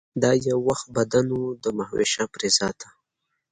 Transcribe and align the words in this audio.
دا 0.21 0.31
یو 0.47 0.59
وخت 0.69 0.87
بدن 0.95 1.27
و 1.37 1.41
د 1.63 1.65
مهوشه 1.77 2.23
پرې 2.33 2.49
ذاته 2.57 2.89